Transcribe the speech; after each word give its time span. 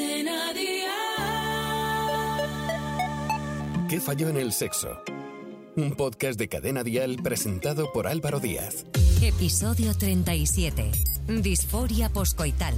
Cadena 0.00 0.52
Dial. 0.54 0.88
¿Qué 3.86 4.00
falló 4.00 4.30
en 4.30 4.38
el 4.38 4.52
sexo? 4.54 4.88
Un 5.76 5.92
podcast 5.92 6.38
de 6.38 6.48
Cadena 6.48 6.82
Dial 6.82 7.18
presentado 7.22 7.92
por 7.92 8.06
Álvaro 8.06 8.40
Díaz. 8.40 8.86
Episodio 9.20 9.94
37. 9.94 10.90
Disforia 11.42 12.08
poscoital. 12.08 12.72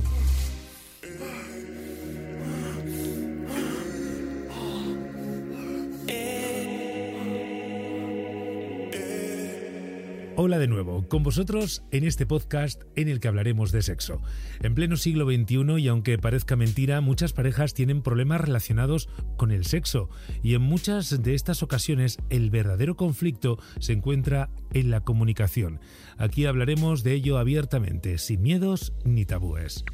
Hola 10.35 10.59
de 10.59 10.67
nuevo, 10.67 11.07
con 11.09 11.23
vosotros 11.23 11.85
en 11.91 12.05
este 12.05 12.25
podcast 12.25 12.85
en 12.96 13.09
el 13.09 13.21
que 13.21 13.29
hablaremos 13.29 13.71
de 13.71 13.82
sexo. 13.82 14.23
En 14.62 14.75
pleno 14.75 14.96
siglo 14.96 15.27
XXI, 15.27 15.79
y 15.79 15.89
aunque 15.89 16.17
parezca 16.17 16.57
mentira, 16.57 17.03
muchas 17.03 17.35
parejas 17.35 17.75
tienen 17.75 18.03
problemas 18.03 18.41
relacionados 18.41 19.11
con 19.37 19.53
el 19.53 19.67
sexo, 19.67 20.09
y 20.43 20.54
en 20.54 20.63
muchas 20.63 21.23
de 21.23 21.35
estas 21.35 21.63
ocasiones 21.63 22.17
el 22.31 22.49
verdadero 22.49 22.96
conflicto 22.96 23.59
se 23.79 23.93
encuentra 23.93 24.49
en 24.73 24.90
la 24.90 25.00
comunicación. 25.03 25.81
Aquí 26.17 26.46
hablaremos 26.46 27.03
de 27.03 27.12
ello 27.12 27.37
abiertamente, 27.37 28.17
sin 28.17 28.40
miedos 28.40 28.95
ni 29.04 29.26
tabúes. 29.26 29.85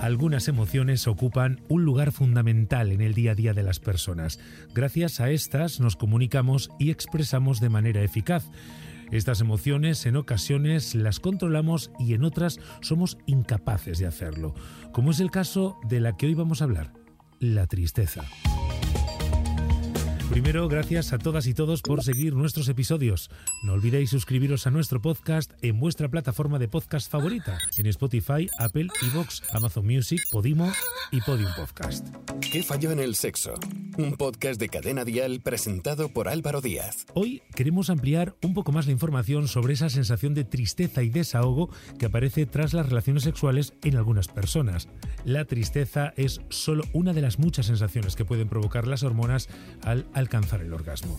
Algunas 0.00 0.48
emociones 0.48 1.06
ocupan 1.06 1.60
un 1.68 1.84
lugar 1.84 2.12
fundamental 2.12 2.90
en 2.90 3.02
el 3.02 3.12
día 3.12 3.32
a 3.32 3.34
día 3.34 3.52
de 3.52 3.62
las 3.62 3.80
personas. 3.80 4.40
Gracias 4.72 5.20
a 5.20 5.30
estas 5.30 5.78
nos 5.78 5.96
comunicamos 5.96 6.70
y 6.78 6.90
expresamos 6.90 7.60
de 7.60 7.68
manera 7.68 8.02
eficaz. 8.02 8.50
Estas 9.12 9.42
emociones 9.42 10.06
en 10.06 10.16
ocasiones 10.16 10.94
las 10.94 11.20
controlamos 11.20 11.90
y 11.98 12.14
en 12.14 12.24
otras 12.24 12.58
somos 12.80 13.18
incapaces 13.26 13.98
de 13.98 14.06
hacerlo, 14.06 14.54
como 14.92 15.10
es 15.10 15.20
el 15.20 15.30
caso 15.30 15.78
de 15.86 16.00
la 16.00 16.16
que 16.16 16.26
hoy 16.26 16.34
vamos 16.34 16.62
a 16.62 16.64
hablar, 16.64 16.94
la 17.38 17.66
tristeza. 17.66 18.24
Primero, 20.32 20.66
gracias 20.66 21.12
a 21.12 21.18
todas 21.18 21.46
y 21.46 21.52
todos 21.52 21.82
por 21.82 22.02
seguir 22.02 22.34
nuestros 22.34 22.66
episodios. 22.70 23.30
No 23.62 23.74
olvidéis 23.74 24.08
suscribiros 24.08 24.66
a 24.66 24.70
nuestro 24.70 25.02
podcast 25.02 25.52
en 25.60 25.78
vuestra 25.78 26.08
plataforma 26.08 26.58
de 26.58 26.68
podcast 26.68 27.10
favorita, 27.10 27.58
en 27.76 27.84
Spotify, 27.84 28.48
Apple, 28.58 28.86
Evox, 29.02 29.42
Amazon 29.52 29.86
Music, 29.86 30.20
Podimo 30.30 30.72
y 31.10 31.20
Podium 31.20 31.50
Podcast. 31.54 32.08
¿Qué 32.40 32.62
falló 32.62 32.92
en 32.92 33.00
el 33.00 33.14
sexo? 33.14 33.52
Un 33.98 34.14
podcast 34.14 34.58
de 34.58 34.70
Cadena 34.70 35.04
Dial 35.04 35.42
presentado 35.42 36.08
por 36.08 36.28
Álvaro 36.28 36.62
Díaz. 36.62 37.04
Hoy 37.12 37.42
queremos 37.54 37.90
ampliar 37.90 38.34
un 38.42 38.54
poco 38.54 38.72
más 38.72 38.86
la 38.86 38.92
información 38.92 39.48
sobre 39.48 39.74
esa 39.74 39.90
sensación 39.90 40.32
de 40.32 40.44
tristeza 40.44 41.02
y 41.02 41.10
desahogo 41.10 41.68
que 41.98 42.06
aparece 42.06 42.46
tras 42.46 42.72
las 42.72 42.88
relaciones 42.88 43.24
sexuales 43.24 43.74
en 43.84 43.96
algunas 43.96 44.28
personas. 44.28 44.88
La 45.26 45.44
tristeza 45.44 46.14
es 46.16 46.40
solo 46.48 46.84
una 46.94 47.12
de 47.12 47.20
las 47.20 47.38
muchas 47.38 47.66
sensaciones 47.66 48.16
que 48.16 48.24
pueden 48.24 48.48
provocar 48.48 48.86
las 48.86 49.02
hormonas 49.02 49.50
al 49.82 50.06
alcanzar 50.22 50.62
el 50.62 50.72
orgasmo. 50.72 51.18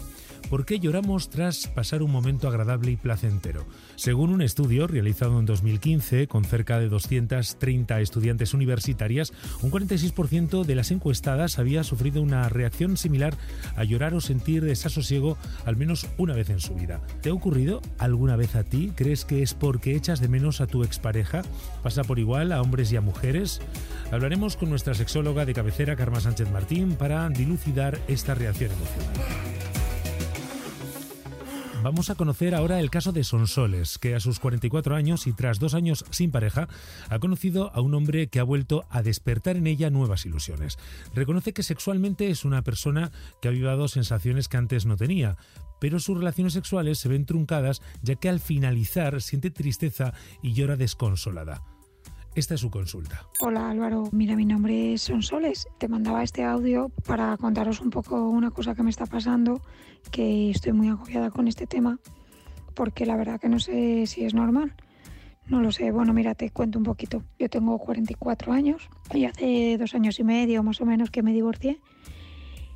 ¿Por 0.50 0.66
qué 0.66 0.80
lloramos 0.80 1.30
tras 1.30 1.68
pasar 1.68 2.04
un 2.04 2.12
momento 2.12 2.48
agradable 2.48 2.92
y 2.92 2.96
placentero? 2.96 3.66
Según 3.96 4.30
un 4.30 4.42
estudio 4.42 4.86
realizado 4.86 5.40
en 5.40 5.46
2015 5.46 6.28
con 6.28 6.46
cerca 6.46 6.80
de 6.80 6.90
230 6.90 8.00
estudiantes 8.02 8.54
universitarias, 8.54 9.34
un 9.62 9.72
46% 9.72 10.64
de 10.64 10.76
las 10.76 10.92
encuestadas 10.92 11.58
había 11.58 11.84
sufrido 11.84 12.22
una 12.22 12.50
reacción 12.50 12.98
similar 12.98 13.36
a 13.76 13.84
llorar 13.84 14.14
o 14.14 14.22
sentir 14.22 14.64
desasosiego 14.64 15.38
al 15.66 15.76
menos 15.76 16.08
una 16.18 16.36
vez 16.36 16.50
en 16.52 16.60
su 16.60 16.76
vida. 16.76 17.02
¿Te 17.22 17.30
ha 17.30 17.34
ocurrido 17.34 17.82
alguna 17.98 18.36
vez 18.36 18.56
a 18.56 18.64
ti? 18.64 18.92
¿Crees 18.96 19.26
que 19.26 19.42
es 19.42 19.56
porque 19.56 19.96
echas 19.96 20.20
de 20.20 20.28
menos 20.28 20.62
a 20.62 20.68
tu 20.68 20.84
expareja? 20.84 21.42
¿Pasa 21.82 22.04
por 22.04 22.20
igual 22.20 22.52
a 22.52 22.62
hombres 22.62 22.92
y 22.92 22.96
a 22.96 23.02
mujeres? 23.02 23.60
Hablaremos 24.12 24.56
con 24.56 24.70
nuestra 24.70 24.94
sexóloga 24.94 25.46
de 25.46 25.54
cabecera, 25.56 25.96
Karma 25.96 26.20
Sánchez 26.20 26.52
Martín, 26.52 26.96
para 26.96 27.28
dilucidar 27.30 28.00
esta 28.08 28.36
reacción. 28.36 28.70
Vamos 31.84 32.10
a 32.10 32.16
conocer 32.16 32.56
ahora 32.56 32.80
el 32.80 32.90
caso 32.90 33.12
de 33.12 33.26
Sonsoles, 33.26 33.98
que 33.98 34.16
a 34.16 34.22
sus 34.22 34.40
44 34.40 34.96
años 34.96 35.28
y 35.28 35.34
tras 35.34 35.60
dos 35.60 35.74
años 35.74 36.06
sin 36.12 36.32
pareja, 36.32 36.70
ha 37.10 37.20
conocido 37.20 37.76
a 37.76 37.82
un 37.82 37.94
hombre 37.94 38.28
que 38.28 38.40
ha 38.40 38.44
vuelto 38.44 38.86
a 38.90 39.02
despertar 39.02 39.58
en 39.58 39.68
ella 39.68 39.90
nuevas 39.90 40.26
ilusiones. 40.26 40.80
Reconoce 41.14 41.52
que 41.52 41.62
sexualmente 41.62 42.30
es 42.30 42.46
una 42.46 42.62
persona 42.62 43.12
que 43.42 43.50
ha 43.50 43.52
vivido 43.52 43.90
sensaciones 43.90 44.48
que 44.48 44.56
antes 44.56 44.86
no 44.86 44.96
tenía, 44.96 45.36
pero 45.82 46.00
sus 46.00 46.18
relaciones 46.18 46.54
sexuales 46.54 47.00
se 47.00 47.10
ven 47.10 47.26
truncadas 47.26 47.82
ya 48.02 48.16
que 48.16 48.30
al 48.30 48.40
finalizar 48.40 49.22
siente 49.22 49.52
tristeza 49.52 50.14
y 50.42 50.54
llora 50.54 50.78
desconsolada. 50.78 51.73
Esta 52.36 52.56
es 52.56 52.62
su 52.62 52.72
consulta. 52.72 53.28
Hola 53.42 53.70
Álvaro, 53.70 54.10
mira 54.12 54.36
mi 54.36 54.46
nombre 54.46 54.94
es 54.94 55.04
Sonsoles. 55.04 55.68
Te 55.78 55.88
mandaba 55.88 56.24
este 56.24 56.44
audio 56.44 56.90
para 57.06 57.38
contaros 57.38 57.80
un 57.80 57.92
poco 57.92 58.28
una 58.28 58.50
cosa 58.50 58.74
que 58.74 58.82
me 58.82 58.90
está 58.90 59.06
pasando, 59.06 59.62
que 60.10 60.50
estoy 60.50 60.74
muy 60.74 60.88
agobiada 60.88 61.30
con 61.30 61.48
este 61.48 61.68
tema, 61.68 62.00
porque 62.74 63.06
la 63.06 63.18
verdad 63.18 63.40
que 63.40 63.50
no 63.50 63.60
sé 63.60 64.08
si 64.08 64.26
es 64.26 64.34
normal. 64.34 64.74
No 65.46 65.62
lo 65.62 65.72
sé, 65.72 65.92
bueno, 65.92 66.12
mira, 66.12 66.34
te 66.34 66.50
cuento 66.50 66.80
un 66.80 66.86
poquito. 66.86 67.24
Yo 67.38 67.50
tengo 67.50 67.78
44 67.78 68.52
años 68.52 68.90
y 69.14 69.26
hace 69.26 69.78
dos 69.78 69.94
años 69.94 70.18
y 70.20 70.24
medio 70.24 70.64
más 70.64 70.82
o 70.82 70.86
menos 70.86 71.12
que 71.12 71.22
me 71.22 71.34
divorcié. 71.34 71.82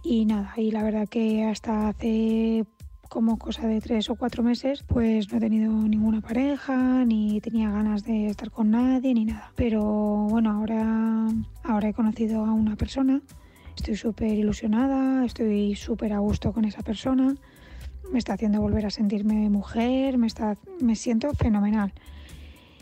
Y 0.04 0.26
nada, 0.26 0.54
y 0.56 0.70
la 0.70 0.84
verdad 0.84 1.10
que 1.10 1.46
hasta 1.46 1.88
hace 1.90 2.64
como 3.08 3.38
cosa 3.38 3.68
de 3.68 3.82
tres 3.82 4.10
o 4.10 4.16
cuatro 4.16 4.44
meses, 4.44 4.84
pues 4.84 5.32
no 5.32 5.38
he 5.38 5.42
tenido 5.42 5.72
ninguna 5.72 6.22
pareja, 6.22 7.06
ni 7.06 7.42
tenía 7.42 7.70
ganas 7.70 8.04
de 8.04 8.28
estar 8.28 8.52
con 8.52 8.72
nadie, 8.72 9.14
ni 9.14 9.26
nada. 9.26 9.52
Pero 9.56 9.82
bueno, 10.30 10.52
ahora, 10.52 11.28
ahora 11.64 11.90
he 11.90 11.94
conocido 11.94 12.46
a 12.46 12.54
una 12.54 12.76
persona, 12.76 13.22
estoy 13.76 13.96
súper 13.96 14.34
ilusionada, 14.34 15.26
estoy 15.26 15.76
súper 15.76 16.14
a 16.14 16.20
gusto 16.20 16.54
con 16.54 16.66
esa 16.66 16.82
persona, 16.82 17.36
me 18.12 18.20
está 18.20 18.34
haciendo 18.34 18.62
volver 18.62 18.86
a 18.86 18.90
sentirme 18.90 19.50
mujer, 19.50 20.18
me, 20.18 20.28
está, 20.28 20.58
me 20.82 20.96
siento 20.96 21.34
fenomenal. 21.34 21.94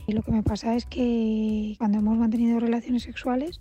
Y 0.07 0.13
lo 0.13 0.21
que 0.21 0.31
me 0.31 0.43
pasa 0.43 0.75
es 0.75 0.85
que 0.85 1.75
cuando 1.77 1.97
hemos 1.97 2.17
mantenido 2.17 2.59
relaciones 2.59 3.03
sexuales, 3.03 3.59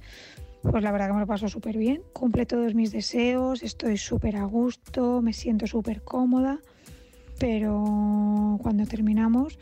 pues 0.70 0.82
la 0.82 0.92
verdad 0.92 1.08
que 1.08 1.12
me 1.12 1.20
lo 1.20 1.26
paso 1.26 1.48
súper 1.48 1.76
bien. 1.76 2.02
Cumple 2.12 2.46
todos 2.46 2.74
mis 2.74 2.90
deseos, 2.90 3.62
estoy 3.62 3.98
súper 3.98 4.36
a 4.36 4.44
gusto, 4.44 5.20
me 5.22 5.32
siento 5.32 5.66
súper 5.66 6.02
cómoda. 6.02 6.58
Pero 7.38 8.58
cuando 8.62 8.86
terminamos, 8.86 9.58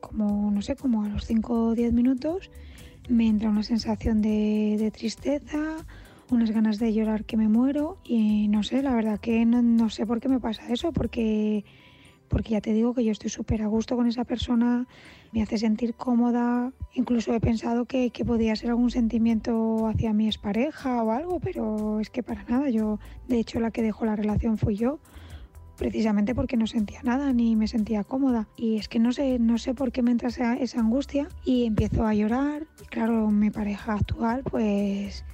como 0.00 0.50
no 0.50 0.62
sé, 0.62 0.76
como 0.76 1.02
a 1.04 1.08
los 1.08 1.26
5 1.26 1.68
o 1.68 1.74
10 1.74 1.92
minutos, 1.92 2.50
me 3.08 3.28
entra 3.28 3.50
una 3.50 3.62
sensación 3.62 4.22
de, 4.22 4.90
tristeza, 4.94 5.84
unas 6.30 6.50
ganas 6.50 6.78
de 6.78 6.92
llorar 6.92 7.24
que 7.24 7.36
me 7.36 7.48
muero. 7.48 7.98
Y 8.04 8.48
no 8.48 8.62
sé, 8.62 8.82
la 8.82 8.94
verdad 8.94 9.20
que 9.20 9.44
no 9.44 9.90
sé 9.90 10.06
por 10.06 10.20
qué 10.20 10.28
me 10.28 10.40
pasa 10.40 10.72
eso, 10.72 10.92
porque 10.92 11.64
porque 12.28 12.50
ya 12.50 12.60
te 12.60 12.72
digo 12.72 12.94
que 12.94 13.04
yo 13.04 13.12
estoy 13.12 13.30
súper 13.30 13.62
a 13.62 13.66
gusto 13.66 13.96
con 13.96 14.06
esa 14.06 14.24
persona, 14.24 14.86
me 15.32 15.42
hace 15.42 15.58
sentir 15.58 15.94
cómoda, 15.94 16.72
incluso 16.94 17.34
he 17.34 17.40
pensado 17.40 17.84
que, 17.84 18.10
que, 18.10 18.24
podía 18.24 18.56
ser 18.56 18.70
algún 18.70 18.90
sentimiento 18.90 19.86
hacia 19.86 20.12
mi 20.12 20.26
expareja 20.26 21.02
o 21.02 21.12
algo, 21.12 21.40
pero 21.40 22.00
es 22.00 22.10
que 22.10 22.22
para 22.22 22.44
nada, 22.44 22.70
yo 22.70 22.98
de 23.28 23.38
hecho 23.38 23.60
la 23.60 23.70
que 23.70 23.82
dejó 23.82 24.04
la 24.04 24.16
relación 24.16 24.58
fui 24.58 24.76
yo, 24.76 24.98
precisamente 25.76 26.34
porque 26.34 26.56
no 26.56 26.66
sentía 26.66 27.02
nada 27.02 27.32
ni 27.32 27.54
me 27.54 27.68
sentía 27.68 28.04
cómoda. 28.04 28.48
Y 28.56 28.76
es 28.76 28.88
que 28.88 28.98
no 28.98 29.12
sé, 29.12 29.38
no 29.38 29.58
sé 29.58 29.74
por 29.74 29.92
qué 29.92 30.02
me 30.02 30.10
entra 30.10 30.28
esa, 30.28 30.80
angustia 30.80 31.28
y 31.44 31.66
empiezo 31.66 32.06
a 32.06 32.14
llorar, 32.14 32.66
claro, 32.90 33.30
mi 33.30 33.50
pareja 33.50 33.94
actual 33.94 34.42
pues 34.42 35.24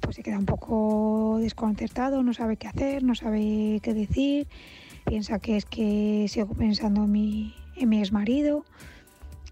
pues 0.00 0.14
se 0.14 0.22
queda 0.22 0.38
un 0.38 0.46
poco 0.46 1.38
desconcertado, 1.40 2.22
no 2.22 2.32
sabe 2.32 2.56
qué 2.56 2.68
hacer, 2.68 3.02
no 3.02 3.16
sabe 3.16 3.80
qué 3.82 3.94
decir 3.94 4.46
piensa 5.08 5.38
que 5.38 5.56
es 5.56 5.64
que 5.64 6.26
sigo 6.28 6.54
pensando 6.54 7.04
en 7.04 7.12
mi, 7.12 7.54
en 7.76 7.88
mi 7.88 7.98
ex 7.98 8.12
marido 8.12 8.64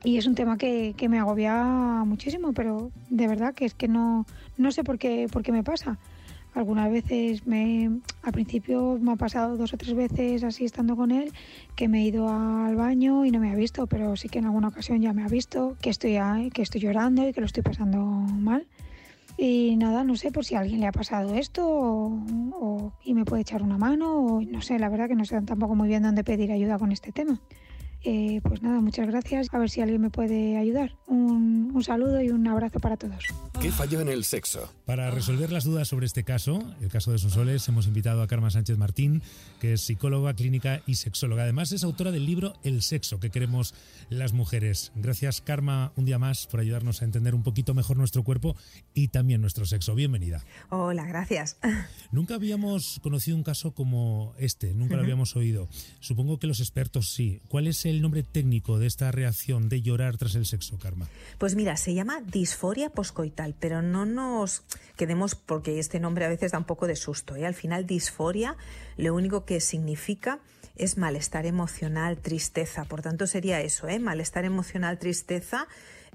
y 0.05 0.19
es 0.19 0.27
un 0.27 0.35
tema 0.35 0.59
que, 0.59 0.95
que, 0.97 1.09
me 1.09 1.19
agobia 1.19 1.65
muchísimo, 2.05 2.53
pero 2.53 2.93
de 3.11 3.27
verdad 3.27 3.55
que 3.55 3.65
es 3.65 3.75
que 3.75 3.89
no, 3.89 4.27
no 4.57 4.71
sé 4.71 4.85
por 4.85 4.99
qué, 4.99 5.27
por 5.31 5.43
qué 5.43 5.53
me 5.53 5.65
pasa. 5.65 5.99
Algunas 6.55 6.91
veces 6.91 7.47
me, 7.47 8.01
al 8.23 8.33
principio 8.33 8.99
me 9.01 9.13
ha 9.13 9.17
pasado 9.17 9.57
dos 9.57 9.75
o 9.75 9.77
tres 9.77 9.95
veces 9.95 10.45
así 10.45 10.65
estando 10.65 10.97
con 10.97 11.11
él, 11.11 11.33
que 11.75 11.89
me 11.89 12.01
he 12.01 12.05
ido 12.05 12.29
al 12.29 12.77
baño 12.77 13.25
y 13.25 13.31
no 13.31 13.41
me 13.41 13.51
ha 13.51 13.55
visto, 13.55 13.87
pero 13.87 14.17
sí 14.17 14.29
que 14.29 14.39
en 14.39 14.47
alguna 14.47 14.69
ocasión 14.69 15.01
ya 15.01 15.13
me 15.13 15.23
ha 15.23 15.29
visto, 15.29 15.77
que 15.83 15.91
estoy, 15.91 16.19
que 16.55 16.63
estoy 16.63 16.81
llorando 16.81 17.29
y 17.29 17.33
que 17.33 17.41
lo 17.41 17.47
estoy 17.47 17.63
pasando 17.63 17.99
mal. 17.99 18.67
Y 19.39 19.77
nada, 19.77 20.03
no 20.03 20.17
sé 20.17 20.33
por 20.33 20.45
si 20.45 20.55
a 20.55 20.61
alguien 20.61 20.81
le 20.81 20.87
ha 20.87 20.93
pasado 20.93 21.35
esto 21.35 21.69
o, 21.69 22.19
o, 22.55 22.93
y 23.03 23.13
me 23.13 23.25
puede 23.25 23.43
echar 23.43 23.63
una 23.63 23.77
mano 23.77 24.17
o 24.17 24.41
no 24.41 24.63
sé, 24.63 24.79
la 24.79 24.89
verdad 24.89 25.09
que 25.09 25.15
no 25.15 25.27
sé 25.27 25.41
tampoco 25.43 25.75
muy 25.75 25.89
bien 25.89 26.03
dónde 26.03 26.25
pedir 26.25 26.51
ayuda 26.53 26.79
con 26.79 26.91
este 26.91 27.13
tema. 27.13 27.41
Eh, 28.09 28.41
pues 28.41 28.63
nada, 28.63 28.81
muchas 28.81 29.09
gracias. 29.09 29.49
A 29.53 29.59
ver 29.59 29.69
si 29.69 29.81
alguien 29.81 30.01
me 30.01 30.11
puede 30.11 30.57
ayudar. 30.57 30.95
Un, 31.09 31.73
un 31.75 31.83
saludo 31.83 32.23
y 32.23 32.31
un 32.31 32.47
abrazo 32.47 32.79
para 32.79 32.97
todos. 32.97 33.25
¿Qué 33.61 33.73
falló 33.73 34.01
en 34.01 34.09
el 34.09 34.23
sexo? 34.23 34.73
Para 34.85 35.11
resolver 35.11 35.51
las 35.51 35.65
dudas 35.65 35.89
sobre 35.89 36.07
este 36.07 36.23
caso, 36.23 36.63
el 36.81 36.89
caso 36.89 37.11
de 37.11 37.19
Sonsoles, 37.19 37.67
hemos 37.67 37.89
invitado 37.89 38.23
a 38.23 38.29
Karma 38.29 38.51
Sánchez 38.51 38.79
Martín, 38.79 39.23
que 39.61 39.73
es 39.73 39.81
psicóloga 39.81 40.35
clínica 40.35 40.83
y 40.87 40.95
sexóloga. 40.95 41.43
Además, 41.43 41.73
es 41.73 41.83
autora 41.83 42.13
del 42.13 42.27
libro 42.27 42.53
El 42.63 42.83
sexo 42.83 43.19
que 43.19 43.31
queremos 43.31 43.75
las 44.09 44.33
mujeres. 44.33 44.93
Gracias, 44.95 45.41
Karma, 45.41 45.91
un 45.97 46.05
día 46.05 46.21
más 46.21 46.47
por 46.47 46.61
ayudarnos 46.61 47.03
a 47.03 47.07
entender 47.07 47.35
un 47.35 47.43
poquito 47.43 47.75
mejor 47.75 47.97
nuestro 47.97 48.23
cuerpo 48.23 48.55
y 48.95 49.09
también 49.09 49.41
nuestro 49.41 49.67
sexo. 49.67 49.97
Bienvenida. 49.97 50.45
Hola, 50.71 51.07
gracias. 51.07 51.57
Nunca 52.13 52.37
habíamos 52.37 53.01
conocido 53.03 53.37
un 53.37 53.43
caso 53.43 53.73
como 53.73 54.35
este, 54.39 54.75
nunca 54.75 54.95
lo 54.95 55.03
habíamos 55.03 55.35
oído. 55.35 55.69
Supongo 55.99 56.39
que 56.39 56.47
los 56.47 56.61
expertos 56.61 57.11
sí. 57.11 57.41
¿Cuál 57.49 57.67
es 57.67 57.85
el 57.85 57.96
nombre 58.03 58.23
técnico 58.23 58.79
de 58.79 58.87
esta 58.87 59.11
reacción 59.11 59.69
de 59.69 59.83
llorar 59.83 60.17
tras 60.17 60.35
el 60.35 60.47
sexo, 60.47 60.79
Karma? 60.79 61.09
Pues 61.39 61.55
mira, 61.55 61.77
se 61.77 61.95
llama 61.95 62.21
disforia 62.21 62.91
poscoital, 62.91 63.55
pero 63.59 63.83
no 63.83 64.07
nos 64.07 64.63
quedemos 64.97 65.35
porque 65.35 65.79
este 65.79 66.01
nombre 66.01 66.25
a 66.25 66.29
veces 66.29 66.53
da 66.53 66.59
un 66.59 66.65
poco 66.65 66.87
de 66.87 66.97
susto. 66.97 67.37
¿eh? 67.37 67.47
Al 67.47 67.55
final, 67.55 67.87
disforia 67.87 68.57
lo 68.97 69.15
único 69.15 69.45
que 69.45 69.61
significa 69.61 70.41
es 70.77 70.99
malestar 70.99 71.47
emocional, 71.47 72.19
tristeza. 72.19 72.85
Por 72.85 73.03
tanto, 73.03 73.27
sería 73.27 73.61
eso, 73.61 73.89
¿eh? 73.89 73.99
malestar 73.99 74.45
emocional, 74.45 74.99
tristeza, 74.99 75.67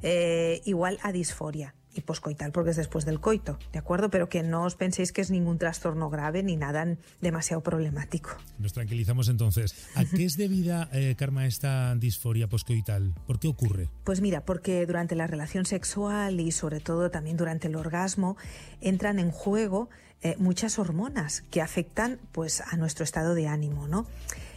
eh, 0.01 0.61
igual 0.65 0.99
a 1.03 1.11
disforia 1.11 1.73
y 1.93 2.01
poscoital 2.01 2.51
porque 2.51 2.71
es 2.71 2.77
después 2.77 3.05
del 3.05 3.19
coito, 3.19 3.57
¿de 3.71 3.79
acuerdo? 3.79 4.09
Pero 4.09 4.29
que 4.29 4.43
no 4.43 4.63
os 4.63 4.75
penséis 4.75 5.11
que 5.11 5.21
es 5.21 5.31
ningún 5.31 5.57
trastorno 5.57 6.09
grave 6.09 6.43
ni 6.43 6.55
nada 6.55 6.97
demasiado 7.21 7.61
problemático. 7.61 8.31
Nos 8.59 8.73
tranquilizamos 8.73 9.29
entonces. 9.29 9.75
¿A 9.95 10.05
qué 10.05 10.25
es 10.25 10.37
debida, 10.37 10.89
eh, 10.93 11.15
Karma, 11.17 11.45
esta 11.45 11.93
disforia 11.95 12.47
poscoital? 12.47 13.13
¿Por 13.27 13.39
qué 13.39 13.47
ocurre? 13.47 13.89
Pues 14.03 14.21
mira, 14.21 14.45
porque 14.45 14.85
durante 14.85 15.15
la 15.15 15.27
relación 15.27 15.65
sexual 15.65 16.39
y 16.39 16.51
sobre 16.51 16.79
todo 16.79 17.11
también 17.11 17.37
durante 17.37 17.67
el 17.67 17.75
orgasmo 17.75 18.37
entran 18.79 19.19
en 19.19 19.31
juego 19.31 19.89
eh, 20.21 20.35
muchas 20.37 20.79
hormonas 20.79 21.43
que 21.49 21.61
afectan 21.61 22.19
pues 22.31 22.61
a 22.61 22.77
nuestro 22.77 23.03
estado 23.03 23.33
de 23.33 23.47
ánimo, 23.47 23.87
¿no? 23.87 24.05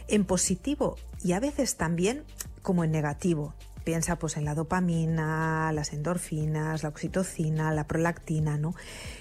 En 0.07 0.23
positivo 0.23 0.97
y 1.23 1.33
a 1.33 1.39
veces 1.39 1.75
también 1.75 2.23
como 2.61 2.83
en 2.83 2.91
negativo 2.91 3.55
piensa 3.85 4.17
pues 4.17 4.35
en 4.35 4.43
la 4.43 4.55
dopamina, 4.55 5.71
las 5.71 5.93
endorfinas, 5.93 6.83
la 6.83 6.89
oxitocina, 6.89 7.71
la 7.71 7.87
prolactina, 7.87 8.57
¿no? 8.57 8.75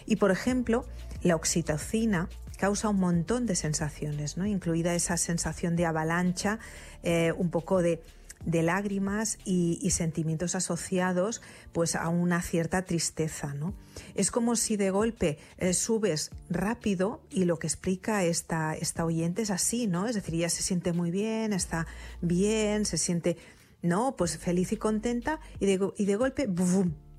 Y 0.06 0.16
por 0.16 0.32
ejemplo, 0.32 0.87
la 1.22 1.37
oxitocina 1.37 2.28
causa 2.58 2.88
un 2.88 2.99
montón 2.99 3.46
de 3.46 3.55
sensaciones, 3.55 4.37
¿no? 4.37 4.46
Incluida 4.46 4.94
esa 4.94 5.16
sensación 5.16 5.76
de 5.76 5.87
avalancha, 5.87 6.58
eh, 7.02 7.32
un 7.37 7.50
poco 7.50 7.82
de 7.82 8.00
lágrimas 8.46 9.38
y, 9.44 9.90
sentimientos 9.90 10.55
asociados 10.55 11.40
pues 11.72 11.94
a 11.94 12.08
una 12.08 12.43
cierta 12.43 12.82
tristeza 12.82 13.55
no 13.55 13.75
es 14.14 14.31
como 14.31 14.55
si 14.56 14.76
de 14.76 14.90
golpe 14.90 15.38
eh, 15.56 15.72
subes 15.72 16.31
rápido 16.50 17.22
y 17.31 17.44
lo 17.44 17.58
que 17.58 17.69
explica 17.69 18.25
esta, 18.25 18.75
esta 18.75 19.05
oyente 19.05 19.43
es 19.43 19.50
así 19.50 19.87
no 19.87 20.06
es 20.06 20.14
decir 20.14 20.34
ella 20.34 20.50
se 20.50 20.62
siente 20.62 20.93
muy 20.93 21.11
bien 21.11 21.52
está 21.52 21.87
bien 22.20 22.84
se 22.84 22.99
siente 22.99 23.38
no, 23.84 24.16
pues 24.16 24.38
feliz 24.38 24.72
y 24.72 24.76
contenta 24.76 25.38
y 25.60 25.66
de, 25.66 25.92
y 25.96 26.06
de 26.06 26.16
golpe 26.16 26.48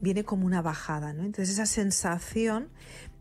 viene 0.02 0.24
como 0.24 0.46
una 0.46 0.62
bajada, 0.62 1.14
¿no? 1.14 1.24
Entonces 1.24 1.54
esa 1.54 1.66
sensación 1.66 2.70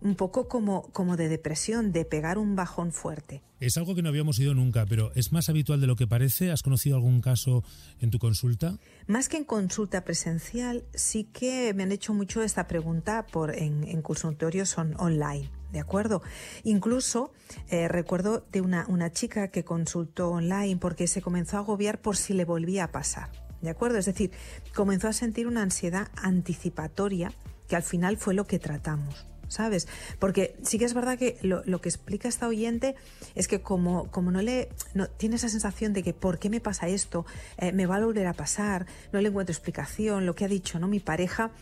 un 0.01 0.17
poco 0.17 0.49
como, 0.49 0.91
como 0.93 1.17
de 1.17 1.29
depresión, 1.29 1.93
de 1.93 2.05
pegar 2.05 2.37
un 2.37 2.57
bajón 2.57 2.93
fuerte. 2.93 3.43
Es 3.61 3.77
algo 3.79 3.95
que 3.95 4.03
no 4.03 4.09
habíamos 4.09 4.39
oído 4.39 4.55
nunca, 4.55 4.85
pero 4.87 5.13
¿es 5.15 5.33
más 5.33 5.49
habitual 5.49 5.81
de 5.81 5.87
lo 5.87 5.97
que 5.97 6.07
parece? 6.07 6.51
¿Has 6.51 6.63
conocido 6.63 6.97
algún 6.97 7.21
caso 7.21 7.65
en 8.01 8.11
tu 8.11 8.19
consulta? 8.19 8.79
Más 9.07 9.29
que 9.29 9.39
en 9.39 9.45
consulta 9.45 10.05
presencial, 10.05 10.85
sí 10.95 11.25
que 11.25 11.73
me 11.75 11.85
han 11.85 11.93
hecho 11.93 12.13
mucho 12.13 12.43
esta 12.43 12.67
pregunta 12.67 13.27
por, 13.27 13.57
en, 13.57 13.85
en 13.85 14.03
consultorios 14.03 14.77
online. 14.77 15.51
¿De 15.75 15.81
acuerdo? 15.81 16.23
Incluso 16.63 17.33
eh, 17.69 17.89
recuerdo 17.89 18.47
de 18.53 18.63
una, 18.63 18.87
una 18.89 19.13
chica 19.13 19.49
que 19.49 19.65
consultó 19.65 20.31
online 20.31 20.79
porque 20.79 21.09
se 21.09 21.21
comenzó 21.21 21.57
a 21.57 21.61
agobiar 21.61 22.01
por 22.01 22.17
si 22.17 22.33
le 22.33 22.45
volvía 22.45 22.85
a 22.85 22.93
pasar, 22.93 23.31
¿de 23.61 23.71
acuerdo? 23.71 23.99
Es 23.99 24.07
decir, 24.07 24.31
comenzó 24.73 25.09
a 25.09 25.13
sentir 25.13 25.49
una 25.49 25.63
ansiedad 25.63 26.09
anticipatoria 26.17 27.33
que 27.69 27.77
al 27.77 27.83
final 27.83 28.17
fue 28.17 28.35
lo 28.35 28.47
que 28.47 28.59
tratamos. 28.59 29.27
¿sabes? 29.49 29.87
Porque 30.19 30.57
sí 30.63 30.79
que 30.79 30.85
es 30.85 30.95
verdad 30.95 31.19
que 31.19 31.39
lo, 31.43 31.81
que 31.81 31.89
explica 31.89 32.29
esta 32.29 32.49
oyente 32.49 32.97
es 33.35 33.47
que 33.47 33.61
como, 33.61 34.11
como 34.11 34.31
no 34.31 34.43
le 34.43 34.71
no, 34.95 35.07
tiene 35.07 35.37
esa 35.37 35.49
sensación 35.49 35.93
de 35.93 36.03
que 36.03 36.13
¿por 36.13 36.39
qué 36.39 36.51
me 36.51 36.61
pasa 36.61 36.89
esto? 36.89 37.25
Eh, 37.59 37.71
¿Me 37.71 37.87
va 37.87 37.97
a 37.97 38.05
volver 38.05 38.27
a 38.27 38.33
pasar? 38.33 38.87
No 39.13 39.21
le 39.21 39.29
encuentro 39.29 39.53
explicación, 39.53 40.27
lo 40.27 40.35
que 40.35 40.47
ha 40.47 40.49
dicho, 40.49 40.81
¿no? 40.81 40.89
Mi 40.89 40.99
pareja 40.99 41.53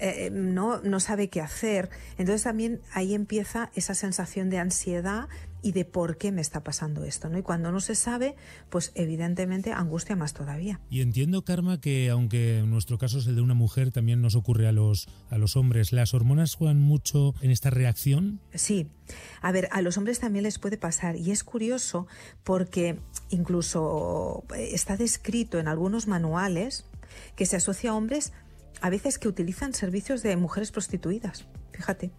eh, 0.00 0.30
no, 0.32 0.80
no 0.80 1.00
sabe 1.00 1.28
qué 1.28 1.40
hacer. 1.40 1.90
Entonces 2.18 2.42
también 2.42 2.80
ahí 2.92 3.14
empieza 3.14 3.70
esa 3.74 3.94
sensación 3.94 4.50
de 4.50 4.58
ansiedad 4.58 5.28
y 5.62 5.72
de 5.72 5.84
por 5.84 6.18
qué 6.18 6.30
me 6.30 6.40
está 6.40 6.62
pasando 6.62 7.04
esto, 7.04 7.28
¿no? 7.28 7.38
Y 7.38 7.42
cuando 7.42 7.72
no 7.72 7.80
se 7.80 7.94
sabe, 7.94 8.36
pues 8.70 8.92
evidentemente 8.94 9.72
angustia 9.72 10.14
más 10.14 10.32
todavía. 10.32 10.80
Y 10.88 11.00
entiendo, 11.00 11.42
Karma, 11.42 11.80
que 11.80 12.10
aunque 12.10 12.58
en 12.58 12.70
nuestro 12.70 12.98
caso 12.98 13.18
es 13.18 13.26
el 13.26 13.34
de 13.34 13.40
una 13.40 13.54
mujer, 13.54 13.90
también 13.90 14.22
nos 14.22 14.36
ocurre 14.36 14.68
a 14.68 14.72
los, 14.72 15.08
a 15.30 15.38
los 15.38 15.56
hombres. 15.56 15.92
¿Las 15.92 16.14
hormonas 16.14 16.54
juegan 16.54 16.78
mucho 16.78 17.34
en 17.40 17.50
esta 17.50 17.70
reacción? 17.70 18.40
Sí. 18.54 18.86
A 19.40 19.52
ver, 19.52 19.68
a 19.72 19.82
los 19.82 19.98
hombres 19.98 20.20
también 20.20 20.44
les 20.44 20.58
puede 20.58 20.78
pasar. 20.78 21.16
Y 21.16 21.32
es 21.32 21.42
curioso 21.42 22.06
porque 22.44 22.98
incluso 23.30 24.44
está 24.56 24.96
descrito 24.96 25.58
en 25.58 25.66
algunos 25.66 26.06
manuales 26.06 26.84
que 27.34 27.46
se 27.46 27.56
asocia 27.56 27.90
a 27.90 27.94
hombres 27.94 28.32
a 28.80 28.90
veces 28.90 29.18
que 29.18 29.28
utilizan 29.28 29.74
servicios 29.74 30.22
de 30.22 30.36
mujeres 30.36 30.72
prostituidas, 30.72 31.46
fíjate, 31.72 32.10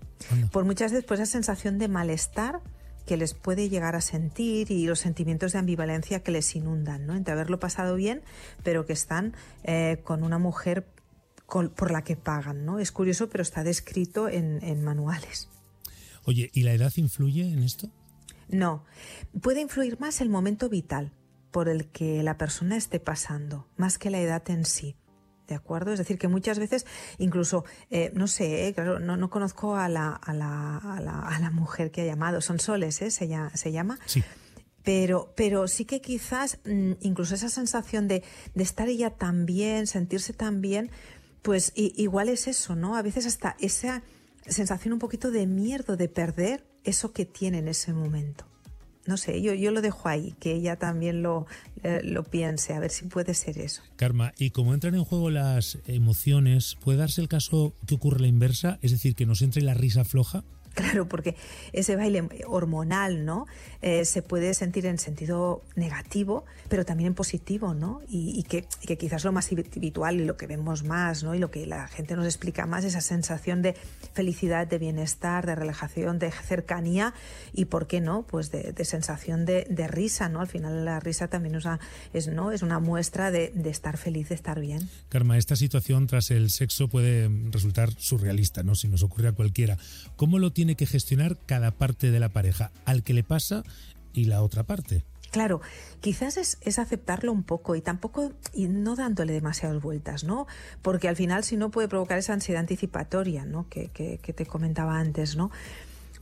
por 0.51 0.65
muchas 0.65 0.91
veces 0.91 1.05
por 1.05 1.15
esa 1.15 1.25
sensación 1.25 1.77
de 1.77 1.87
malestar 1.87 2.61
que 3.05 3.17
les 3.17 3.33
puede 3.33 3.69
llegar 3.69 3.95
a 3.95 4.01
sentir 4.01 4.71
y 4.71 4.85
los 4.85 4.99
sentimientos 4.99 5.53
de 5.53 5.59
ambivalencia 5.59 6.21
que 6.21 6.31
les 6.31 6.55
inundan, 6.55 7.07
¿no? 7.07 7.15
Entre 7.15 7.33
haberlo 7.33 7.59
pasado 7.59 7.95
bien, 7.95 8.21
pero 8.63 8.85
que 8.85 8.93
están 8.93 9.33
eh, 9.63 9.99
con 10.03 10.23
una 10.23 10.37
mujer 10.37 10.87
por 11.47 11.89
la 11.89 12.03
que 12.03 12.15
pagan, 12.15 12.65
¿no? 12.65 12.77
Es 12.77 12.91
curioso, 12.91 13.27
pero 13.29 13.41
está 13.41 13.63
descrito 13.63 14.29
en, 14.29 14.63
en 14.63 14.83
manuales. 14.83 15.49
Oye, 16.25 16.51
¿y 16.53 16.61
la 16.61 16.73
edad 16.73 16.93
influye 16.97 17.51
en 17.51 17.63
esto? 17.63 17.89
No, 18.47 18.85
puede 19.41 19.61
influir 19.61 19.99
más 19.99 20.21
el 20.21 20.29
momento 20.29 20.69
vital 20.69 21.11
por 21.49 21.69
el 21.69 21.87
que 21.87 22.21
la 22.21 22.37
persona 22.37 22.77
esté 22.77 22.99
pasando, 22.99 23.67
más 23.77 23.97
que 23.97 24.11
la 24.11 24.19
edad 24.19 24.47
en 24.51 24.65
sí. 24.65 24.95
¿De 25.49 25.55
acuerdo? 25.55 25.91
Es 25.91 25.97
decir, 25.97 26.19
que 26.19 26.27
muchas 26.27 26.59
veces, 26.59 26.85
incluso, 27.17 27.65
eh, 27.89 28.11
no 28.13 28.27
sé, 28.27 28.67
eh, 28.67 28.73
claro, 28.75 28.99
no, 28.99 29.17
no, 29.17 29.31
conozco 29.31 29.75
a 29.75 29.89
la, 29.89 30.11
a, 30.11 30.31
la, 30.31 30.77
a, 30.77 31.01
la, 31.01 31.21
a 31.21 31.39
la, 31.39 31.49
mujer 31.49 31.89
que 31.89 32.01
ha 32.01 32.05
llamado, 32.05 32.39
son 32.39 32.59
soles, 32.59 33.01
¿eh? 33.01 33.09
Se, 33.09 33.27
llama, 33.27 33.49
se 33.55 33.71
llama. 33.71 33.97
Sí. 34.05 34.23
Pero, 34.83 35.33
pero 35.35 35.67
sí 35.67 35.85
que 35.85 36.01
quizás 36.01 36.59
mmm, 36.65 36.93
incluso 37.01 37.33
esa 37.33 37.49
sensación 37.49 38.07
de, 38.07 38.23
de, 38.53 38.63
estar 38.63 38.87
ella 38.89 39.09
tan 39.09 39.47
bien, 39.47 39.87
sentirse 39.87 40.33
tan 40.33 40.61
bien, 40.61 40.91
pues 41.41 41.71
y, 41.73 41.99
igual 41.99 42.29
es 42.29 42.47
eso, 42.47 42.75
¿no? 42.75 42.95
A 42.95 43.01
veces 43.01 43.25
hasta 43.25 43.55
esa 43.59 44.03
sensación 44.45 44.93
un 44.93 44.99
poquito 44.99 45.31
de 45.31 45.47
miedo 45.47 45.97
de 45.97 46.09
perder 46.09 46.63
eso 46.83 47.11
que 47.11 47.25
tiene 47.25 47.57
en 47.57 47.69
ese 47.69 47.91
momento 47.91 48.45
no 49.09 49.17
sé, 49.17 49.41
yo, 49.41 49.55
yo 49.55 49.71
lo 49.71 49.81
dejo 49.81 50.07
ahí, 50.07 50.35
que 50.39 50.53
ella 50.53 50.75
también 50.75 51.23
lo, 51.23 51.47
eh, 51.81 51.99
lo 52.03 52.23
piense, 52.23 52.73
a 52.73 52.79
ver 52.79 52.91
si 52.91 53.05
puede 53.05 53.33
ser 53.33 53.57
eso. 53.57 53.81
Karma, 53.95 54.33
y 54.37 54.51
como 54.51 54.75
entran 54.75 54.93
en 54.93 55.03
juego 55.03 55.31
las 55.31 55.79
emociones, 55.87 56.77
¿puede 56.79 56.99
darse 56.99 57.19
el 57.19 57.27
caso 57.27 57.73
que 57.87 57.95
ocurre 57.95 58.19
la 58.21 58.27
inversa? 58.27 58.77
Es 58.83 58.91
decir, 58.91 59.15
que 59.15 59.25
nos 59.25 59.41
entre 59.41 59.63
la 59.63 59.73
risa 59.73 60.05
floja. 60.05 60.43
Claro, 60.79 61.07
porque 61.07 61.35
ese 61.73 61.95
baile 61.95 62.27
hormonal, 62.47 63.25
¿no? 63.25 63.47
Eh, 63.81 64.05
se 64.05 64.21
puede 64.21 64.53
sentir 64.53 64.85
en 64.85 64.97
sentido 64.97 65.61
negativo, 65.75 66.45
pero 66.69 66.85
también 66.85 67.07
en 67.07 67.13
positivo, 67.15 67.73
¿no? 67.73 68.01
Y, 68.07 68.43
que, 68.43 68.65
que, 68.85 68.97
quizás 68.97 69.23
lo 69.25 69.31
más 69.31 69.49
habitual 69.51 70.19
y 70.19 70.25
lo 70.25 70.37
que 70.37 70.47
vemos 70.47 70.83
más, 70.83 71.23
¿no? 71.23 71.35
Y 71.35 71.39
lo 71.39 71.51
que 71.51 71.65
la 71.65 71.87
gente 71.87 72.15
nos 72.15 72.25
explica 72.25 72.65
más, 72.65 72.85
esa 72.85 73.01
sensación 73.01 73.61
de 73.61 73.75
felicidad, 74.13 74.67
de 74.67 74.77
bienestar, 74.77 75.45
de 75.45 75.55
relajación, 75.55 76.19
de 76.19 76.31
cercanía 76.31 77.13
y, 77.53 77.65
¿por 77.65 77.87
qué 77.87 77.99
no? 78.01 78.23
Pues 78.23 78.51
de, 78.51 78.71
de 78.73 78.85
sensación 78.85 79.45
de, 79.45 79.65
de, 79.69 79.87
risa, 79.87 80.29
¿no? 80.29 80.41
Al 80.41 80.47
final 80.47 80.85
la 80.85 80.99
risa 80.99 81.27
también 81.27 81.55
es 81.55 81.65
una, 81.65 81.79
es, 82.13 82.27
¿no? 82.27 82.51
es 82.51 82.61
una 82.61 82.79
muestra 82.79 83.31
de, 83.31 83.51
de 83.53 83.69
estar 83.69 83.97
feliz, 83.97 84.29
de 84.29 84.35
estar 84.35 84.59
bien. 84.59 84.89
Karma, 85.09 85.37
esta 85.37 85.55
situación 85.55 86.07
tras 86.07 86.31
el 86.31 86.49
sexo 86.49 86.87
puede 86.87 87.29
resultar 87.49 87.91
surrealista, 87.97 88.63
¿no? 88.63 88.75
Si 88.75 88.87
nos 88.87 89.03
ocurre 89.03 89.29
a 89.29 89.31
cualquiera. 89.31 89.77
¿Cómo 90.15 90.39
lo 90.39 90.51
tiene 90.51 90.68
que 90.75 90.85
gestionar 90.85 91.37
cada 91.45 91.71
parte 91.71 92.11
de 92.11 92.19
la 92.19 92.29
pareja, 92.29 92.71
al 92.85 93.03
que 93.03 93.13
le 93.13 93.23
pasa 93.23 93.63
y 94.13 94.25
la 94.25 94.41
otra 94.41 94.63
parte. 94.63 95.05
Claro, 95.31 95.61
quizás 96.01 96.37
es, 96.37 96.57
es, 96.61 96.79
aceptarlo 96.79 97.31
un 97.31 97.43
poco 97.43 97.75
y 97.75 97.81
tampoco 97.81 98.33
y 98.51 98.67
no 98.67 98.95
dándole 98.95 99.33
demasiadas 99.33 99.81
vueltas, 99.81 100.23
¿no? 100.23 100.47
Porque 100.81 101.07
al 101.07 101.15
final 101.15 101.43
si 101.43 101.55
no 101.55 101.69
puede 101.69 101.87
provocar 101.87 102.17
esa 102.17 102.33
ansiedad 102.33 102.61
anticipatoria, 102.61 103.45
¿no? 103.45 103.67
Que, 103.69 103.89
que, 103.89 104.17
te 104.17 104.45
comentaba 104.47 104.97
antes, 104.99 105.35
¿no? 105.35 105.51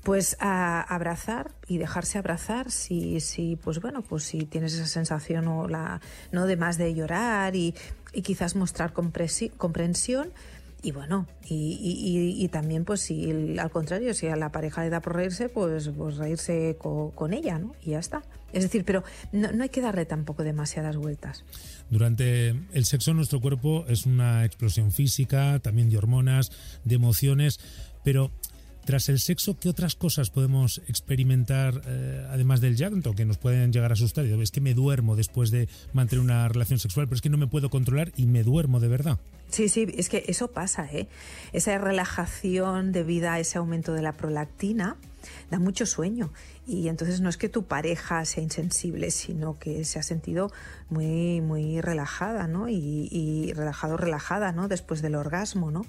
Pues 0.04 0.36
abrazar 0.40 1.52
y 1.68 1.78
dejarse 1.78 2.18
abrazar 2.18 2.72
si, 2.72 3.20
si, 3.20 3.56
pues 3.56 3.80
bueno, 3.82 4.02
pues 4.02 4.24
si 4.24 4.40
tienes 4.46 4.74
esa 4.74 4.88
sensación 4.88 5.48
o 5.48 5.68
la, 5.68 6.02
no 6.32 6.46
de 6.46 6.58
más 6.58 6.78
de 6.78 6.94
llorar 6.94 7.56
y 7.56 7.74
quizás 8.24 8.56
mostrar 8.56 8.94
comprensión 8.94 10.34
y 10.84 10.92
bueno, 10.92 11.28
y, 11.50 12.48
también 12.50 12.86
pues 12.86 13.02
si 13.02 13.58
al 13.58 13.72
contrario, 13.72 14.14
si 14.14 14.28
a 14.28 14.36
la 14.36 14.52
pareja 14.52 14.84
le 14.84 14.90
da 14.90 15.02
por 15.02 15.16
reírse, 15.16 15.50
pues, 15.50 15.90
pues 15.90 16.18
reírse 16.18 16.78
con, 16.78 17.34
ella, 17.34 17.58
¿no? 17.58 17.76
Y 17.82 17.92
ya 17.92 18.00
está. 18.00 18.24
Es 18.54 18.64
decir, 18.64 18.86
pero 18.86 19.04
no, 19.32 19.52
no 19.52 19.64
hay 19.64 19.70
que 19.70 19.82
darle 19.82 20.06
tampoco 20.06 20.44
demasiadas 20.44 20.96
vueltas. 20.96 21.44
Durante 21.90 22.50
el 22.50 22.86
sexo 22.86 23.14
nuestro 23.14 23.42
cuerpo 23.42 23.86
es 23.88 24.06
una 24.06 24.46
explosión 24.46 24.92
física, 24.92 25.60
también 25.60 25.90
de 25.90 25.98
hormonas, 25.98 26.52
de 26.86 26.96
emociones, 26.96 27.60
pero 28.04 28.32
tras 28.88 29.10
el 29.10 29.20
sexo, 29.20 29.60
¿qué 29.60 29.68
otras 29.68 29.96
cosas 29.96 30.30
podemos 30.30 30.82
experimentar 30.88 31.82
eh, 31.86 32.26
además 32.30 32.62
del 32.62 32.78
llanto 32.78 33.16
que 33.16 33.26
nos 33.26 33.38
pueden 33.38 33.74
llegar 33.74 33.92
a 33.92 33.96
asustar? 33.96 34.24
Es 34.24 34.50
que 34.50 34.62
me 34.62 34.74
duermo 34.74 35.18
después 35.18 35.52
de 35.52 35.68
mantener 35.92 36.24
una 36.24 36.48
relación 36.48 36.80
sexual, 36.80 37.06
pero 37.06 37.18
es 37.18 37.22
que 37.22 37.30
no 37.30 37.38
me 37.38 37.48
puedo 37.48 37.70
controlar 37.70 38.14
y 38.16 38.28
me 38.28 38.44
duermo 38.44 38.80
de 38.80 38.88
verdad. 38.88 39.20
Sí, 39.50 39.68
sí, 39.68 39.94
es 39.98 40.08
que 40.08 40.24
eso 40.28 40.52
pasa, 40.52 40.88
¿eh? 40.90 41.10
Esa 41.52 41.78
relajación 41.78 42.94
debido 42.94 43.30
a 43.30 43.42
ese 43.42 43.58
aumento 43.58 43.92
de 43.92 44.02
la 44.02 44.14
prolactina 44.14 44.96
da 45.52 45.60
mucho 45.60 45.86
sueño 45.86 46.32
y 46.66 46.88
entonces 46.88 47.20
no 47.20 47.28
es 47.28 47.36
que 47.36 47.50
tu 47.50 47.64
pareja 47.64 48.24
sea 48.24 48.42
insensible, 48.42 49.12
sino 49.12 49.60
que 49.60 49.84
se 49.84 50.00
ha 50.00 50.04
sentido 50.04 50.50
muy, 50.90 51.42
muy 51.42 51.82
relajada, 51.82 52.48
¿no? 52.48 52.70
Y, 52.70 53.10
y 53.12 53.52
relajado, 53.52 53.98
relajada, 53.98 54.54
¿no? 54.54 54.70
Después 54.70 55.02
del 55.02 55.16
orgasmo, 55.16 55.72
¿no? 55.72 55.86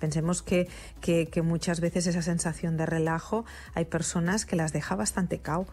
Pensemos 0.00 0.42
que, 0.42 0.68
que, 1.00 1.42
muchas 1.42 1.80
veces 1.80 2.06
esa 2.08 2.22
sensación 2.22 2.76
de 2.76 2.86
relajo 2.86 3.44
hay 3.74 3.84
personas 3.84 4.46
que 4.46 4.56
las 4.56 4.72
deja 4.72 4.96
bastante 4.96 5.38
cao 5.38 5.66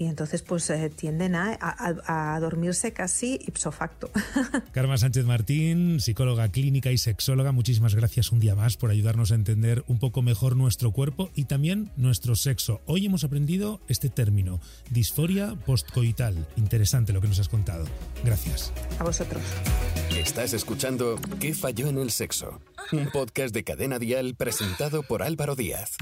y 0.00 0.06
entonces 0.06 0.40
pues 0.40 0.70
eh, 0.70 0.88
tienden 0.88 1.34
a, 1.34 1.58
a, 1.60 2.40
dormirse 2.40 2.94
casi 2.94 3.38
ipso 3.46 3.70
facto. 3.70 4.10
Karma 4.72 4.96
Sánchez 4.96 5.26
Martín, 5.26 6.00
psicóloga 6.00 6.48
clínica 6.48 6.90
y 6.90 6.96
sexóloga, 6.96 7.52
muchísimas 7.52 7.94
gracias 7.94 8.32
un 8.32 8.40
día 8.40 8.54
más 8.54 8.78
por 8.78 8.90
ayudarnos 8.90 9.30
a 9.30 9.34
entender 9.34 9.84
un 9.88 9.98
poco 9.98 10.22
mejor 10.22 10.56
nuestro 10.56 10.90
cuerpo 10.92 11.28
y 11.34 11.44
también 11.44 11.90
nuestro 11.98 12.34
sexo. 12.34 12.80
Hoy 12.86 13.04
hemos 13.04 13.24
aprendido 13.24 13.82
este 13.88 14.08
término, 14.08 14.58
disforia 14.88 15.54
postcoital. 15.66 16.46
Interesante 16.56 17.12
lo 17.12 17.20
que 17.20 17.28
nos 17.28 17.38
has 17.38 17.50
contado. 17.50 17.84
Gracias. 18.24 18.72
A 18.98 19.04
vosotros. 19.04 19.42
Estás 20.16 20.54
escuchando 20.54 21.20
¿Qué 21.40 21.52
falló 21.52 21.88
en 21.88 21.98
el 21.98 22.10
sexo? 22.10 22.62
Un 22.92 23.10
podcast 23.10 23.52
de 23.52 23.64
Cadena 23.64 23.98
Dial 23.98 24.34
presentado 24.34 25.02
por 25.02 25.22
Álvaro 25.22 25.56
Díaz. 25.56 25.98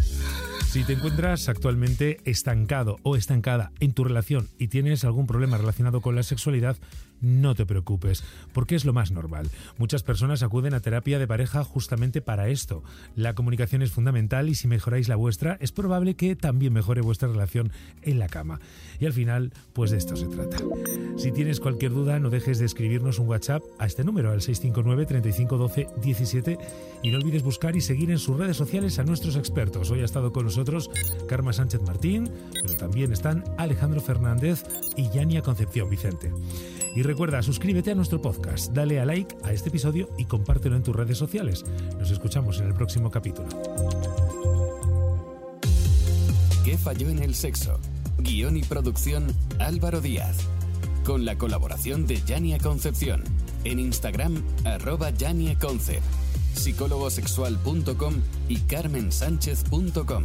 Si 0.68 0.84
te 0.84 0.92
encuentras 0.92 1.48
actualmente 1.48 2.18
estancado 2.26 2.98
o 3.02 3.16
estancada 3.16 3.72
en 3.80 3.94
tu 3.94 4.04
relación 4.04 4.48
y 4.58 4.68
tienes 4.68 5.02
algún 5.02 5.26
problema 5.26 5.56
relacionado 5.56 6.02
con 6.02 6.14
la 6.14 6.22
sexualidad, 6.22 6.76
no 7.20 7.54
te 7.54 7.66
preocupes, 7.66 8.24
porque 8.52 8.76
es 8.76 8.84
lo 8.84 8.92
más 8.92 9.10
normal. 9.10 9.50
Muchas 9.76 10.02
personas 10.02 10.42
acuden 10.42 10.74
a 10.74 10.80
terapia 10.80 11.18
de 11.18 11.26
pareja 11.26 11.64
justamente 11.64 12.20
para 12.20 12.48
esto. 12.48 12.82
La 13.16 13.34
comunicación 13.34 13.82
es 13.82 13.90
fundamental 13.90 14.48
y 14.48 14.54
si 14.54 14.68
mejoráis 14.68 15.08
la 15.08 15.16
vuestra, 15.16 15.56
es 15.60 15.72
probable 15.72 16.14
que 16.14 16.36
también 16.36 16.72
mejore 16.72 17.00
vuestra 17.00 17.28
relación 17.28 17.72
en 18.02 18.18
la 18.18 18.28
cama. 18.28 18.60
Y 19.00 19.06
al 19.06 19.12
final, 19.12 19.52
pues 19.72 19.90
de 19.90 19.98
esto 19.98 20.16
se 20.16 20.26
trata. 20.26 20.58
Si 21.16 21.32
tienes 21.32 21.60
cualquier 21.60 21.92
duda, 21.92 22.18
no 22.18 22.30
dejes 22.30 22.58
de 22.58 22.66
escribirnos 22.66 23.18
un 23.18 23.28
WhatsApp 23.28 23.62
a 23.78 23.86
este 23.86 24.04
número, 24.04 24.30
al 24.30 24.42
659 24.42 25.06
3512 25.06 25.88
17 26.02 26.58
y 27.02 27.10
no 27.10 27.18
olvides 27.18 27.42
buscar 27.42 27.76
y 27.76 27.80
seguir 27.80 28.10
en 28.10 28.18
sus 28.18 28.36
redes 28.36 28.56
sociales 28.56 28.98
a 28.98 29.04
nuestros 29.04 29.36
expertos. 29.36 29.90
Hoy 29.90 30.00
ha 30.00 30.04
estado 30.04 30.32
con 30.32 30.44
nosotros 30.44 30.90
Karma 31.28 31.52
Sánchez 31.52 31.82
Martín, 31.82 32.30
pero 32.62 32.76
también 32.76 33.12
están 33.12 33.44
Alejandro 33.56 34.00
Fernández 34.00 34.64
y 34.96 35.08
Yania 35.10 35.42
Concepción 35.42 35.90
Vicente. 35.90 36.32
Y 36.98 37.02
recuerda, 37.04 37.40
suscríbete 37.44 37.92
a 37.92 37.94
nuestro 37.94 38.20
podcast, 38.20 38.72
dale 38.72 38.98
a 38.98 39.04
like 39.04 39.36
a 39.44 39.52
este 39.52 39.68
episodio 39.68 40.08
y 40.18 40.24
compártelo 40.24 40.74
en 40.74 40.82
tus 40.82 40.96
redes 40.96 41.16
sociales. 41.16 41.64
Nos 41.96 42.10
escuchamos 42.10 42.58
en 42.58 42.66
el 42.66 42.74
próximo 42.74 43.08
capítulo. 43.08 43.46
¿Qué 46.64 46.76
falló 46.76 47.08
en 47.08 47.20
el 47.20 47.36
sexo? 47.36 47.78
Guión 48.18 48.56
y 48.56 48.62
producción 48.62 49.28
Álvaro 49.60 50.00
Díaz. 50.00 50.38
Con 51.04 51.24
la 51.24 51.38
colaboración 51.38 52.04
de 52.08 52.20
Yania 52.26 52.58
Concepción. 52.58 53.22
En 53.62 53.78
Instagram, 53.78 54.42
arroba 54.64 55.10
Yania 55.10 55.56
Concept, 55.56 56.02
psicólogosexual.com 56.54 58.14
y 58.48 58.56
carmensánchez.com. 58.62 60.24